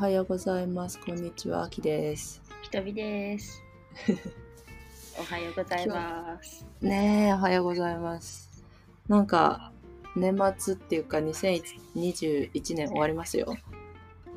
[0.00, 0.98] はようございます。
[0.98, 2.40] こんにちは、あきです。
[2.62, 3.62] ひとみです。
[5.20, 6.64] おはようございます。
[6.80, 8.64] ねえ、おはようございます。
[9.08, 9.72] なんか、
[10.16, 13.54] 年末っていうか、2021年終わりますよ。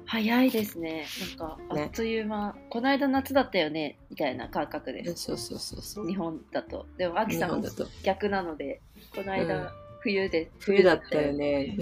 [0.06, 1.06] 早いですね。
[1.38, 5.14] なんか、あねっという間、この間夏だったよね、みたいな感覚です。
[5.16, 6.08] そうそうそうそう。
[6.10, 6.88] 日本だと。
[6.98, 7.68] でも、あきさんも。
[8.04, 8.82] 逆なので、
[9.16, 11.32] この間、うん冬で、冬だったよ。
[11.32, 11.78] ね。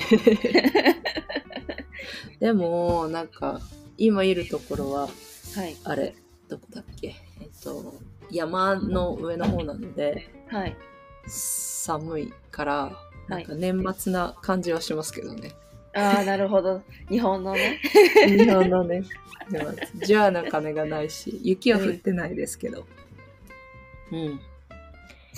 [2.41, 3.61] でも、なんか、
[3.97, 5.07] 今いるところは、
[5.55, 5.77] はい。
[5.85, 6.15] あれ、
[6.49, 7.15] どこだっけ？
[7.39, 7.93] えっと、
[8.31, 10.75] 山の上の方なので、はい。
[11.27, 15.51] 寒いから、はいなんか年末な感じはしますけどね。
[15.93, 16.81] ああ、なるほど。
[17.07, 17.79] 日本のね。
[18.27, 19.03] 日本のね、
[20.03, 22.85] じゃあな金がないし、雪は降ってないですけど。
[24.11, 24.39] うん。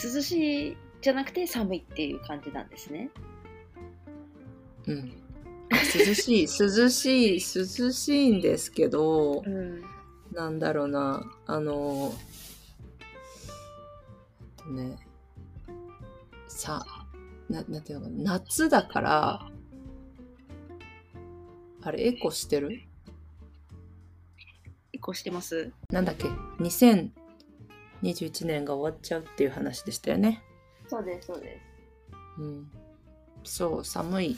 [0.02, 3.12] 涼しいじゃなくて寒いっていう感じなんですね。
[4.88, 5.23] うん。
[5.76, 9.82] 涼しい、涼しい、涼しいんですけどう、ん。
[10.34, 12.14] なんだろうな、あの、
[14.60, 14.98] えっとね、
[16.48, 16.86] さ、
[17.50, 19.52] ななんていうのかな、夏だから、
[21.82, 22.82] あれ、エコしてる？
[24.94, 26.28] 移行してますなんだっけ
[26.60, 30.42] ?2021 年が終わっちゃうっていう話でしたよね。
[30.88, 31.60] そうです、そうで
[32.40, 32.72] うん。
[33.44, 34.38] そう、寒い。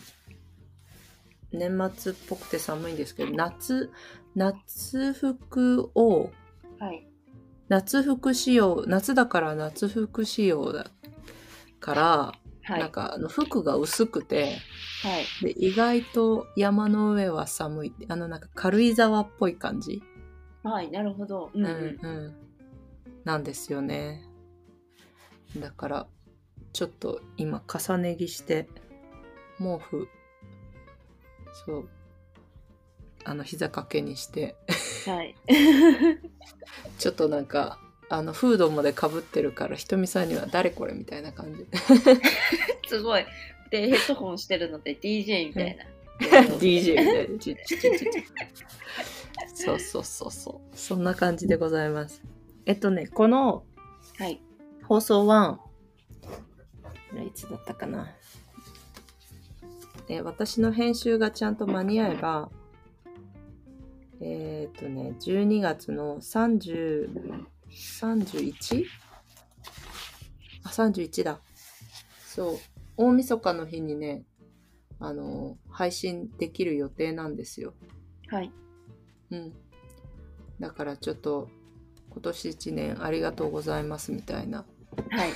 [1.56, 3.92] 年末っぽくて寒いんですけど、夏、
[4.36, 6.31] 夏服を、
[6.78, 6.84] す。
[6.84, 7.08] はい。
[7.67, 10.88] 夏服仕様、夏だから夏服仕様だ
[11.80, 12.33] から、
[12.64, 12.80] はい。
[12.80, 14.58] なんかあの服が薄くて
[15.03, 15.26] はい。
[15.44, 17.94] で、意外と山の上は寒い。
[18.08, 20.02] あのなんか軽井沢っぽい感じ。
[20.64, 21.52] はい、なるほど。
[21.53, 22.00] うん、ううんん。
[22.02, 22.36] うん。
[23.23, 24.23] なんですよね。
[25.58, 26.08] だから、
[26.73, 28.67] ちょっと今重ね着して、
[29.59, 30.08] 毛布、
[31.66, 31.89] そう、
[33.23, 34.56] あの膝掛けにして、
[35.06, 35.36] はい。
[36.99, 37.80] ちょっとなんか、
[38.10, 41.65] あのフードまでかぶってるから、ひとみさんには誰これみたいな感じ。
[42.88, 43.26] すごい。
[43.71, 45.86] で、ヘッドホンしてるので DJ みたいな。
[46.60, 47.39] DJ みたいな。
[47.39, 48.26] ちちちちち
[49.55, 50.77] そうそうそうそう。
[50.77, 52.21] そんな感じでございます。
[52.65, 53.64] えっとね、この
[54.17, 54.42] はい。
[54.83, 55.58] 放送1、
[57.27, 58.15] いつだったかな。
[60.08, 62.49] で私の編集がちゃんと間に合えば、
[64.21, 68.86] えっ、とね、12月の30、31?
[70.64, 71.39] あ、31だ。
[72.26, 72.58] そう。
[72.98, 74.23] 大晦日の日にね、
[74.99, 77.73] あの、配信できる予定なんですよ。
[78.27, 78.52] はい。
[79.32, 79.54] うん。
[80.60, 81.49] だからちょっと、
[82.11, 84.65] 今年1年ありがとうございますみたいな
[85.10, 85.30] はい。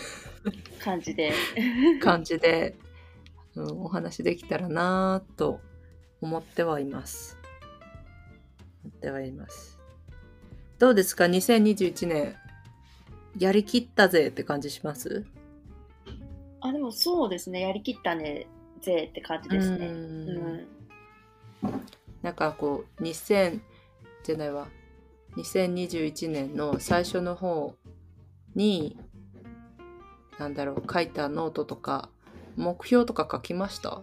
[0.82, 1.34] 感じで。
[2.02, 2.78] 感じで、
[3.60, 5.60] うん、お話できたらなぁと
[6.22, 7.38] 思ってはいます。
[8.84, 9.80] 思ってはいます。
[10.78, 12.36] どうですか ?2021 年、
[13.38, 15.26] やりきったぜって感じします？
[16.62, 17.62] あ、でもそうですね。
[17.62, 18.48] やりきったね、
[18.82, 19.88] ぜって感じですね。
[19.88, 19.98] ううん
[20.58, 20.68] ん。
[22.22, 23.60] なんかこう、2000
[24.24, 24.68] じゃないわ、
[25.38, 27.76] 2021年の最初の方
[28.56, 28.98] に、
[30.38, 32.10] なんだろう、書いたノートとか、
[32.60, 34.02] 目標とか書きました？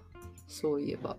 [0.48, 1.16] そういえば。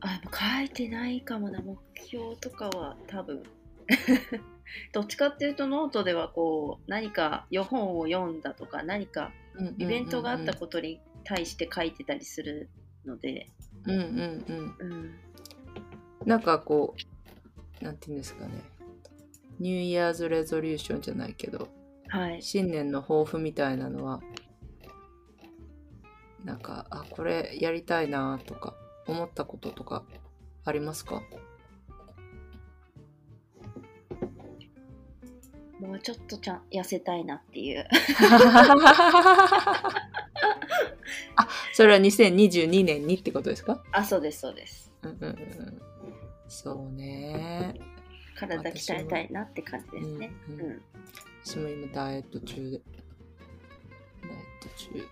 [0.00, 0.20] あ、
[0.58, 1.60] 書いてないかもな。
[1.60, 3.42] 目標とかは多分。
[4.92, 9.30] どっちかっていうとノートではこう何か本を読んだとか何か
[9.76, 12.70] イベントがあったことに対して書いてたりする
[13.04, 13.50] ので、
[13.84, 14.74] うんうんうん。
[14.78, 15.14] うん、
[16.24, 16.94] なんかこ
[17.80, 18.62] う、なんていうんですかね。
[19.60, 21.68] ニューイヤーズレゾリューションじゃないけど、
[22.08, 22.42] はい。
[22.42, 24.20] 新年の抱負みたいなのは、
[26.44, 28.74] なんか、あ、これやりたいなとか、
[29.06, 30.04] 思ったこととか
[30.64, 31.22] ありますか？
[35.80, 37.86] もうちょっとちゃん痩せたいなっていう。
[41.36, 43.82] あ、それは2022年にってことですか？
[43.92, 44.92] あ、そうです、そうです。
[45.02, 45.82] うんうんうん。
[46.48, 47.74] そうね。
[48.36, 50.32] 体鍛えたいなって感じですね。
[50.48, 50.82] うんうんうん。
[51.44, 52.80] 私も今ダイエット中で。
[54.22, 55.08] ダイエット中。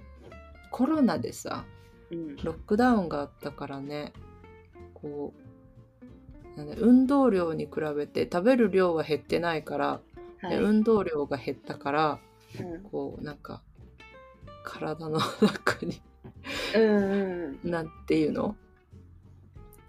[0.83, 1.65] コロナでさ、
[2.11, 2.37] うん。
[2.43, 4.13] ロックダウンがあったからね
[4.95, 5.33] こ
[6.57, 10.51] うなんだ運動量に比べて食べる量は減ってないから、はい。
[10.51, 12.19] で運動量が減ったから
[12.59, 13.63] うんこうなんか
[14.65, 16.03] 体の中に
[16.75, 17.71] うんうん。
[17.71, 18.57] なんていうの？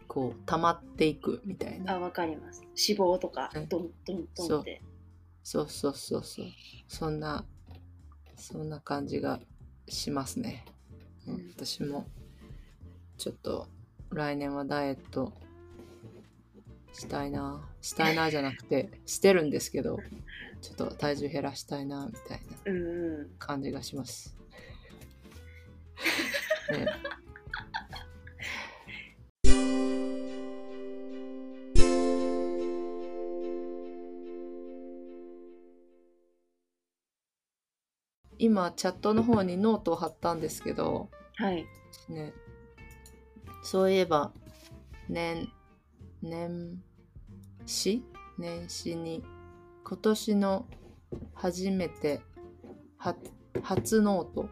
[0.07, 2.62] こう溜まっていくみたいなあ、わかります。
[2.62, 4.84] 脂肪とかうん、ドンドンドンって。
[5.42, 6.45] そうそうそうそう
[6.88, 7.44] そんな
[8.38, 9.40] そんな感じが
[9.90, 10.63] しますね、
[11.27, 12.05] 私も
[13.17, 13.67] ちょっと
[14.11, 15.33] 来年はダイエット
[16.93, 17.67] したいな。
[17.81, 19.99] したいなじゃなくて してるんですけど
[20.61, 22.41] ちょっと体重減らしたいなみたい
[22.73, 24.35] な感じがします。
[26.71, 26.85] ね
[38.44, 41.66] 今チャットの方にノートを貼ったんですけど、はい。
[42.10, 42.34] ね、
[43.63, 44.34] そういえば
[45.07, 45.48] 年
[46.22, 46.84] 年
[47.66, 48.04] 始？
[48.38, 49.24] 年始に
[49.86, 50.66] 今年の
[51.34, 52.19] 初めて
[52.98, 53.16] は
[53.62, 54.50] 初ノート。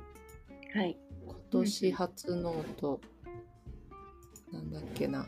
[0.74, 0.98] はい。
[1.26, 3.02] 今年初ノート、
[4.54, 5.28] なんだっけな。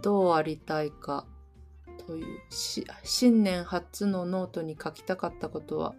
[0.00, 1.28] どうありたいか
[2.06, 5.94] というし新年初のノートに書きたかったことは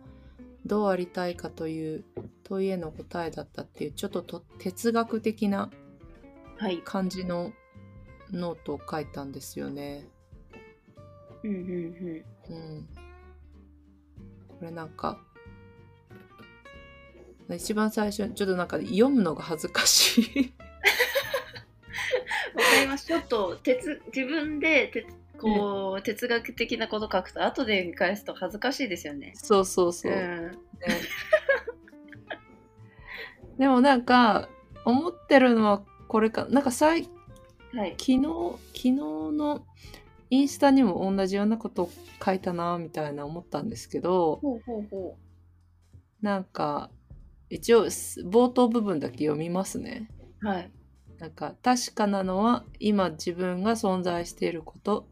[0.66, 2.04] どうありたいかという
[2.44, 5.70] 問いへの答えだったっていうちょっとと哲学的な
[6.58, 7.52] はい感じの
[8.32, 10.08] ノートを書いたんですよね。
[11.44, 12.88] うんうんうん。
[14.48, 15.20] これなんか
[17.50, 20.40] 一番最初にちょっとなんか読むのが恥ずかしい。
[20.40, 20.54] う ん
[22.56, 25.06] わかりますちょっと哲自分でて
[25.44, 29.34] こう、哲学的なこと書くと後で見返すと恥ずかしいですよね。
[29.36, 30.12] そうそうそう。
[30.12, 30.16] ん。
[30.16, 30.58] ね
[33.58, 34.50] でもなんか
[34.86, 36.46] 思ってるのはこれか。
[36.50, 37.10] なんか最
[37.74, 37.92] はい。
[37.92, 38.24] 昨日
[38.74, 39.66] 昨日の
[40.30, 41.92] インスタにも同じようなことを
[42.24, 45.18] 書いたなみたいな思ったんですけどほうほうほ
[46.22, 46.90] なんか
[47.50, 50.10] 一応す冒頭部分だけ読みますね。
[50.42, 50.72] うはい。
[51.20, 55.08] なんか確かなのは今自分が存在していること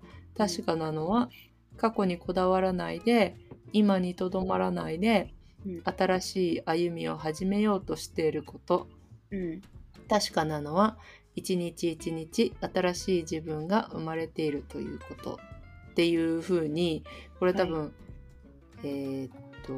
[0.47, 1.29] 確かなのは
[1.77, 3.35] 過去にこだわらないで
[3.73, 5.33] 今にとどまらないで
[5.65, 5.83] うん。
[5.83, 8.87] 新しい歩みを始めようとしていること。
[9.29, 9.61] うん。
[10.09, 10.97] 確かなのは
[11.35, 15.39] 一日一日新しい自分が生まれているということ。
[15.91, 17.03] っていうふうに
[17.37, 17.93] これ多分、
[18.83, 19.31] えーっ
[19.63, 19.73] と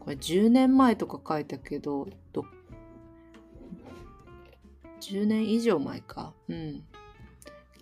[0.00, 2.44] これ10年前とか書いたけどど
[5.00, 6.34] 10年以上前か。
[6.48, 6.84] うん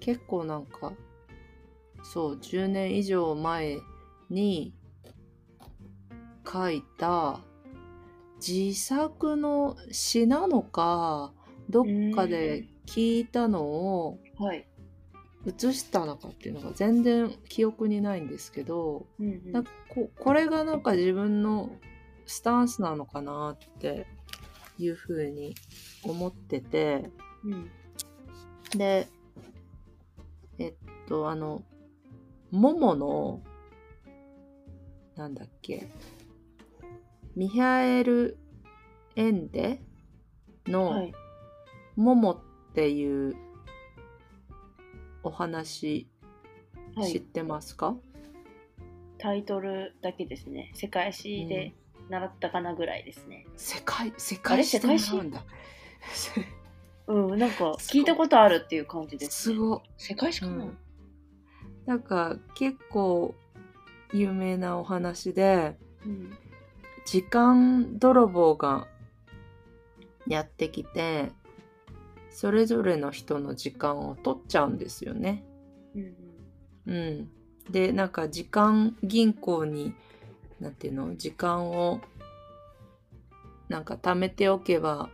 [0.00, 0.93] 結構なんか
[2.02, 3.79] そう10年以上前
[4.31, 4.75] に
[6.50, 7.41] 書いた
[8.44, 11.32] 自作の詩なのか
[11.69, 14.67] どっかで聞いたのをはい。
[15.47, 19.52] 写したのかっていうのが全然記憶にないんですけどうんうん。
[19.52, 21.70] なんかここれがなんか自分の
[22.26, 24.06] スタンスなのかなって
[24.79, 25.55] いうふうに
[26.02, 27.11] 思ってて
[27.44, 27.70] うん。
[28.76, 29.08] で
[30.60, 30.74] えっ
[31.08, 31.64] とあの
[32.52, 33.42] モモの
[35.16, 35.90] なんだっけ
[37.34, 38.38] ミハエル・
[39.16, 39.80] エンデ
[40.66, 41.12] の、はい。
[41.96, 42.38] モモっ
[42.74, 43.36] ていう
[45.22, 46.08] お話
[46.96, 47.12] はい。
[47.12, 47.96] 知ってますか、
[49.18, 50.72] タイトルだけですね。
[50.74, 51.72] 世界史で
[52.08, 53.46] 習ったかなぐらいですね。
[53.56, 55.44] 世界世あれ界史で習うんだ
[57.10, 60.78] うんなんか聞いたことあるっていう感じです、ね、すご世界史かな、うん。
[61.86, 63.34] なんか結構
[64.12, 65.76] 有名なお話で
[66.06, 66.30] うん
[67.06, 68.87] 時間泥棒が
[70.28, 71.32] やってきて
[72.30, 75.44] それぞれの人の時間を取っちゃうんですよね。
[75.96, 76.14] うん。
[76.87, 77.28] うん、
[77.73, 79.94] でなんか時間銀行に
[80.61, 81.16] なんていうの？
[81.16, 82.00] 時間を
[83.68, 85.11] なんか貯めておけば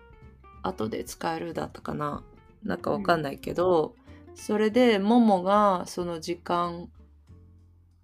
[0.67, 2.23] 後で使えるだったかな。
[2.63, 3.95] なんかわかんないけど、
[4.35, 6.89] それでももがその時間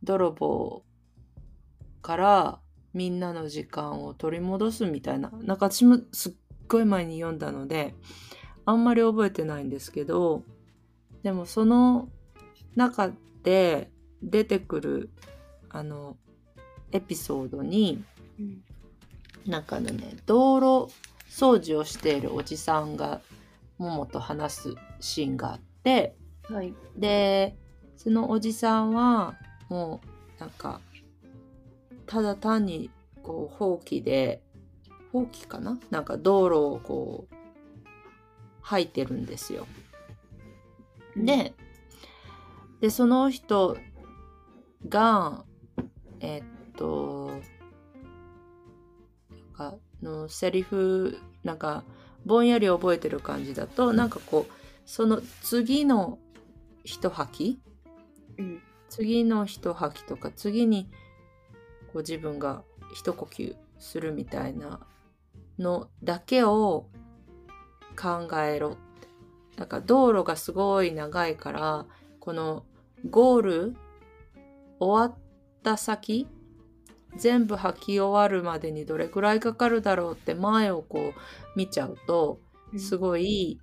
[0.03, 0.83] 泥棒
[2.01, 2.59] から
[2.95, 6.33] みんなの時間を取り戻すみたいななんか私もすっ
[6.69, 7.95] ごい前に読んだので
[8.65, 10.43] あんまり覚えてないんですけど
[11.23, 12.09] でもその
[12.75, 13.91] 中で
[14.23, 15.11] 出てくる
[15.69, 16.17] あの
[16.93, 18.03] エピソードに
[18.39, 18.63] うん。
[19.47, 19.93] なんかね
[20.27, 20.93] 道路
[21.33, 23.23] 掃除をしているおじさんが
[23.79, 26.75] ももと話すシーンがあってはい。
[26.95, 27.57] で
[27.97, 29.35] そのおじさんは
[29.71, 30.03] も
[30.37, 30.83] うなんか
[32.07, 32.91] ただ単に
[33.23, 34.43] こうほうきで
[35.11, 35.79] ほうきかな？
[35.91, 37.35] なんか道路をこう
[38.61, 39.67] 吐いてるんですよ。
[41.17, 41.55] で
[42.81, 43.79] でその人
[44.87, 45.45] が
[46.21, 46.43] えっ
[46.77, 47.41] と
[49.31, 51.85] なんかのセリフなんか
[52.25, 54.53] ぼんやり覚えてる感じだとなんかこう
[54.85, 56.19] その次の
[56.85, 57.61] 一吐き？
[58.39, 58.63] うん。
[58.89, 60.91] 次の一吐きとか次に
[61.93, 62.63] こう自分が
[62.95, 64.81] 一呼吸するみたいな
[65.59, 66.89] のだけを
[67.97, 68.79] 考えろって。
[69.57, 71.87] だから道路がすごい長いから
[72.21, 72.65] この
[73.09, 73.77] ゴール
[74.79, 75.19] 終わっ
[75.63, 76.27] た先
[77.17, 82.41] 全部履き終わるまでにどれくらいかかるだろうって前をこう見ちゃうと
[82.77, 83.61] すごい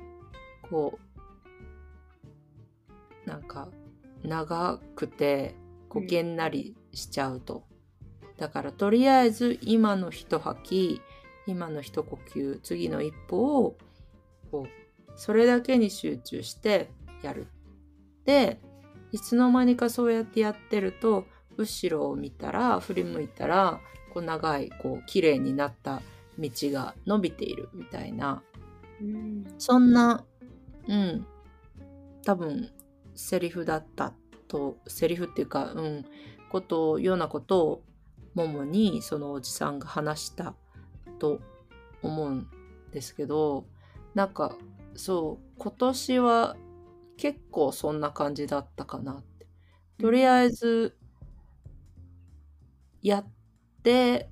[0.70, 1.00] こ
[3.25, 3.70] うなんか
[4.24, 5.56] 長くて
[5.88, 7.63] こうげんなりしちゃうと。
[8.38, 11.01] だからとりあえず今の一吐き
[11.46, 13.77] 今の一呼吸次の一歩を
[14.51, 16.89] こうそれだけに集中して
[17.22, 17.48] やる。
[18.25, 18.60] で
[19.12, 21.25] いつの間にかそうやってやってると
[21.60, 23.82] 後ろを見たら振り向いたら
[24.13, 26.01] こう長いこう綺麗になった
[26.39, 28.42] 道が伸びているみたいな、
[29.01, 30.24] うん、そんな
[30.88, 31.25] うん。
[32.25, 32.70] 多分
[33.16, 34.13] セリフだった
[34.48, 36.06] とセリフっていうかうん。
[36.50, 37.84] ことようなことを
[38.34, 40.56] ももにそのおじさんが話した
[41.20, 41.42] と
[42.01, 42.48] 思うん
[42.92, 43.66] ですけど
[44.16, 44.56] なんか
[44.96, 46.58] そう今年は
[47.18, 49.46] 結構そんな感じだったかなって。
[50.00, 50.96] とりあえず
[53.01, 53.27] やっ
[53.84, 54.29] て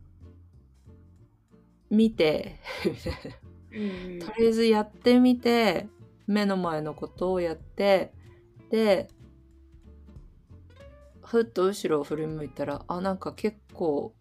[1.90, 2.60] みて
[3.72, 5.88] とりあえずやってみて
[6.26, 8.12] 目の前のことをやって
[8.70, 9.08] で
[11.24, 14.14] ふっと後ろを振り向いたらあなんか結構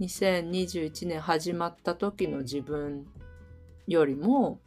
[0.00, 3.06] 2021年始まった時の自分
[3.86, 4.60] よりも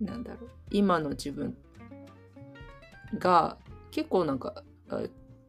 [0.00, 1.56] なんだろう今の自分
[3.18, 3.56] が
[3.90, 4.62] 結構なんか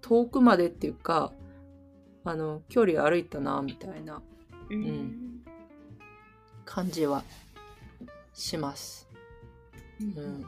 [0.09, 1.31] 遠くまでっていうか
[2.25, 4.23] あの距離歩いたなみたいな、
[4.71, 5.15] うん、うん、
[6.65, 7.23] 感じは
[8.33, 9.07] します。
[10.01, 10.47] うん、だ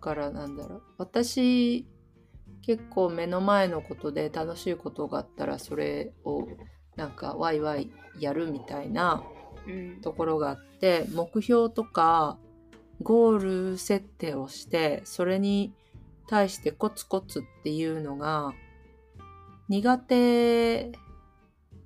[0.00, 0.82] からなんだろう。
[0.96, 1.86] 私
[2.62, 6.48] 結構目の前のことで楽しいことがあったらそれを
[6.96, 9.22] なんかワイワイやるみたいな
[10.00, 12.38] ところがあって、うん、目標とか
[13.02, 15.74] ゴール設定をしてそれに
[16.28, 18.52] 対してコツコツっていうのが
[19.68, 20.92] 苦手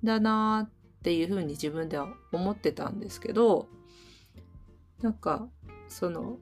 [0.02, 3.68] だなっていうふうに自分では思ってたんですけど
[5.02, 5.48] なんか
[5.88, 6.38] その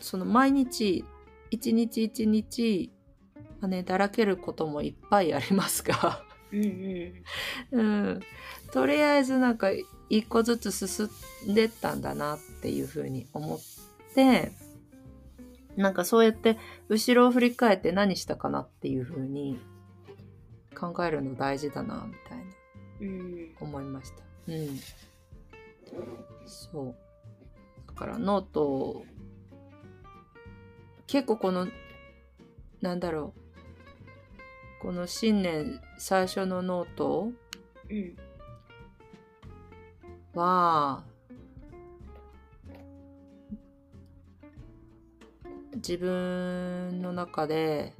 [0.00, 1.04] その毎日
[1.50, 2.92] 一日一日
[3.62, 6.22] ねだらけることもいっぱいありますが。
[6.52, 7.24] うん、
[7.70, 8.20] うん、
[8.72, 9.68] とりあえずなんか
[10.08, 11.08] 一個ずつ進
[11.48, 13.58] んでったんだなっていうふうに思っ
[14.14, 14.50] て
[15.80, 16.58] なんかそうやって
[16.88, 19.58] 後ろを振り返って何したかなっていうふうに
[20.78, 22.44] 考えるの大事だなみたいな、
[23.00, 24.22] うん、思いました。
[24.48, 24.80] うん。
[26.46, 26.94] そう。
[27.88, 29.04] だからノート
[31.06, 31.66] 結構この
[32.80, 37.30] なんだろうこの新年最初のノート
[40.34, 41.04] は、
[45.76, 47.94] 自分の中で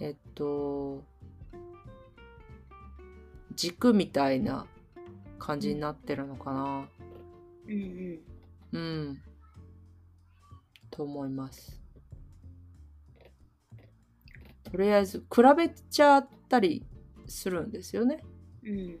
[0.00, 1.02] えっと
[3.54, 4.66] 軸みたいな
[5.38, 6.88] 感じになってるのかな。
[7.66, 8.20] うんうん。
[8.72, 9.22] うん。
[10.90, 11.80] と思います。
[14.62, 16.86] とりあえず比べちゃったり
[17.26, 18.22] するんですよね。
[18.62, 18.98] うん。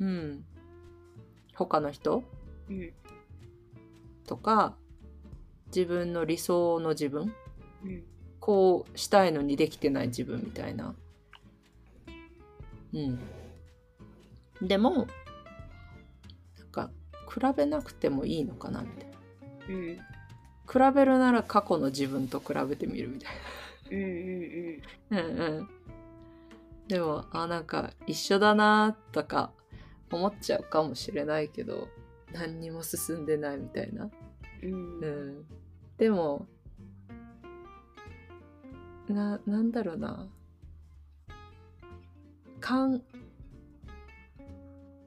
[0.00, 0.44] うん。
[1.54, 2.22] 他の人、
[2.68, 2.92] うん、
[4.26, 4.76] とか
[5.76, 7.34] 自分の理想の自分、
[7.84, 8.02] うん、
[8.40, 10.94] こうしたいのにできてない自分みたいな。
[12.94, 13.20] うん。
[14.66, 15.06] でも、
[16.58, 16.90] なんか、
[17.28, 19.16] 比べなくてもいいのかなみたいな。
[19.68, 19.96] うん。
[20.90, 23.98] 比べるなら過去の自分と比べてみるみたいな。
[23.98, 24.10] うんうん
[25.10, 25.18] うん。
[25.18, 25.68] うんうん。
[26.88, 29.52] でも、あ、なんか一緒だなとか
[30.10, 31.88] 思っちゃうかもしれないけど、
[32.32, 34.08] 何にも進んでないみたいな。
[34.62, 35.46] うん、うん、
[35.98, 36.46] でも
[39.08, 40.28] ななんだろうな。
[42.60, 43.02] かん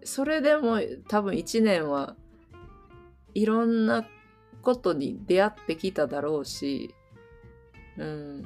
[0.04, 2.16] それでも多分1年は
[3.34, 4.08] いろんな
[4.62, 6.96] ことに出会ってきただろうし、
[7.98, 8.44] うん、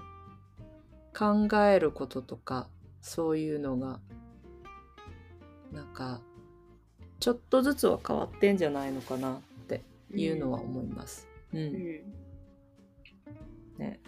[1.18, 2.68] 考えることとか
[3.02, 4.00] そういうのが
[5.72, 6.22] なんか
[7.20, 9.84] ちょっとずつは変わってんじゃないのかなって
[10.14, 11.28] いうのは思います。
[11.54, 12.02] うん、うん、
[13.84, 14.00] ね